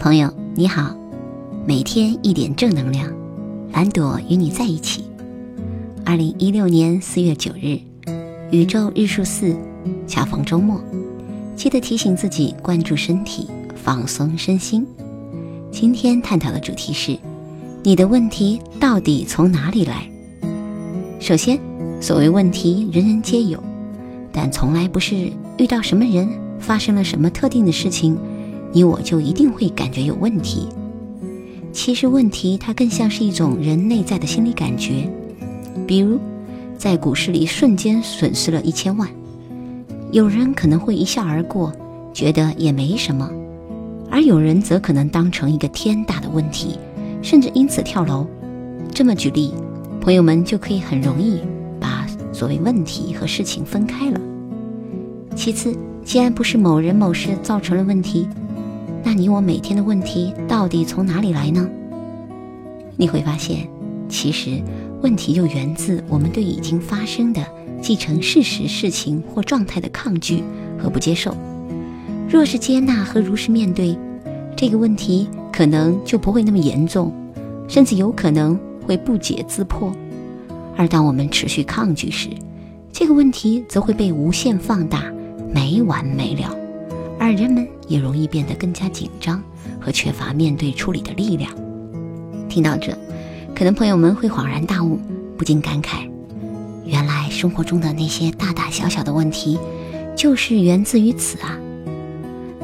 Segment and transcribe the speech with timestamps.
[0.00, 0.96] 朋友，你好，
[1.66, 3.06] 每天一点正能量，
[3.70, 5.04] 蓝朵与你在一起。
[6.06, 7.78] 二零一六年四月九日，
[8.50, 9.54] 宇宙日数四，
[10.06, 10.80] 恰逢周末，
[11.54, 14.86] 记得提醒自己关注身体，放松身心。
[15.70, 17.14] 今天探讨的主题是：
[17.82, 20.10] 你的问题到底从哪里来？
[21.20, 21.60] 首先，
[22.00, 23.62] 所谓问题，人人皆有，
[24.32, 26.26] 但从来不是遇到什么人，
[26.58, 28.16] 发生了什么特定的事情。
[28.72, 30.68] 你我就一定会感觉有问题。
[31.72, 35.08] 其实问题它更像是一种人内在的心理感觉，
[35.86, 36.18] 比如
[36.76, 39.08] 在股市里瞬间损失了一千万，
[40.10, 41.72] 有人可能会一笑而过，
[42.12, 43.30] 觉得也没什么，
[44.10, 46.76] 而有人则可能当成一个天大的问题，
[47.22, 48.26] 甚至因此跳楼。
[48.92, 49.52] 这么举例，
[50.00, 51.38] 朋友们就可以很容易
[51.78, 54.20] 把所谓问题和事情分开了。
[55.36, 55.72] 其次，
[56.04, 58.28] 既然不是某人某事造成了问题。
[59.02, 61.68] 那你我每天的问题到底从哪里来呢？
[62.96, 63.66] 你会发现，
[64.08, 64.60] 其实
[65.02, 67.42] 问题就源自我们对已经发生的
[67.80, 70.44] 既成事实事情或状态的抗拒
[70.78, 71.34] 和不接受。
[72.28, 73.96] 若是接纳和如实面对
[74.54, 77.12] 这个问题，可能就不会那么严重，
[77.66, 79.92] 甚至有可能会不解自破。
[80.76, 82.28] 而当我们持续抗拒时，
[82.92, 85.04] 这个问题则会被无限放大，
[85.52, 86.54] 没完没了。
[87.18, 89.42] 而人们也容易变得更加紧张
[89.80, 91.52] 和缺乏面对处理的力量。
[92.48, 92.96] 听到这，
[93.52, 94.98] 可能朋友们会恍然大悟，
[95.36, 96.08] 不禁感慨：
[96.86, 99.58] 原来生活中的那些大大小小的问题，
[100.16, 101.58] 就是源自于此啊！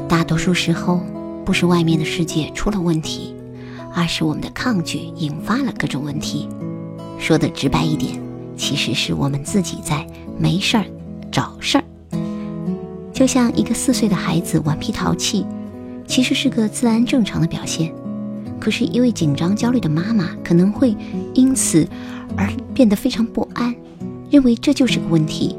[0.08, 1.00] 大多数时候，
[1.44, 3.34] 不是外面的世界出了问题，
[3.92, 6.48] 而是我们的抗拒引发了各种问题。
[7.18, 8.20] 说的直白一点，
[8.56, 10.06] 其实是我们自己在
[10.38, 10.84] 没事儿
[11.32, 11.84] 找事儿。
[13.16, 15.46] 就像一个四岁的孩子顽皮淘气，
[16.06, 17.90] 其实是个自然正常的表现。
[18.60, 20.94] 可是，一位紧张焦虑的妈妈可能会
[21.32, 21.88] 因此
[22.36, 23.74] 而变得非常不安，
[24.30, 25.56] 认为这就是个问题，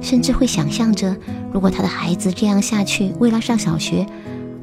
[0.00, 1.16] 甚至会想象着，
[1.52, 4.04] 如果他的孩子这样下去，为了上小学，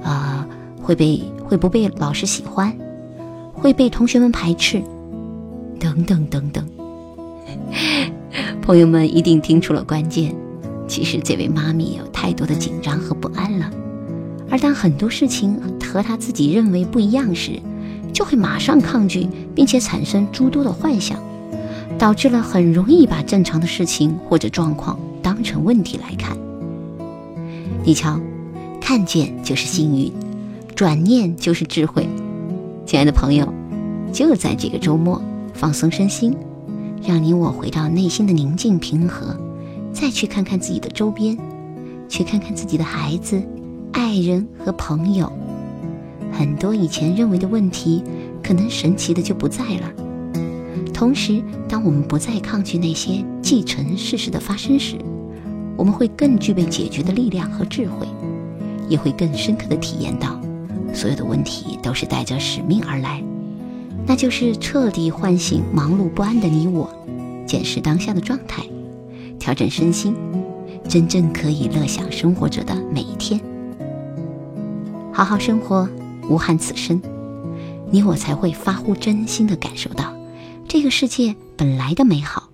[0.04, 0.46] 啊，
[0.82, 2.78] 会被会不被老师喜欢，
[3.54, 4.84] 会被同学们排斥，
[5.80, 6.68] 等等等等。
[8.62, 10.36] 朋友们一定听出了关键。
[10.88, 13.70] 其实这位妈咪有太多的紧张和不安了，
[14.50, 17.60] 而当很多事情和她自己认为不一样时，
[18.12, 21.18] 就会马上抗拒，并且产生诸多的幻想，
[21.98, 26.38] 导致了很容易把正常的事情或者状况当成问题来看。
[27.84, 28.20] 你瞧，
[28.80, 30.12] 看见就是幸运，
[30.76, 32.08] 转念就是智慧。
[32.86, 33.52] 亲爱的朋友，
[34.12, 35.22] 就在这个周末，
[35.54, 36.36] 放松身心，
[37.06, 39.36] 让你我回到内心的宁静平和。
[39.94, 41.38] 再去看看自己的周边，
[42.10, 43.42] 去看看自己的孩子、
[43.92, 45.32] 爱人和朋友，
[46.32, 48.04] 很多以前认为的问题，
[48.44, 49.94] 可能神奇的就不在了。
[50.94, 54.98] 同时，当我们不再抗拒那些既成事实的发生时，
[55.78, 58.08] 我们会更具备解决的力量和智慧，
[58.90, 60.40] 也会更深刻的体验到，
[60.94, 63.24] 所有的问题都是带着使命而来，
[64.06, 66.90] 那就是彻底唤醒忙碌不安的你我，
[67.46, 68.64] 检视当下的状态。
[69.44, 70.16] 调整身心，
[70.88, 73.38] 真正可以乐享生活者的每一天。
[75.12, 75.86] 好好生活，
[76.30, 77.02] 无憾此生，
[77.92, 80.16] 你我才会发乎真心的感受到
[80.66, 82.48] 这个世界本来的美好。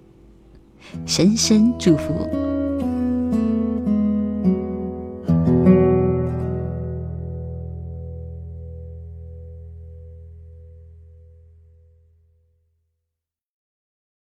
[1.06, 2.39] 深深祝福。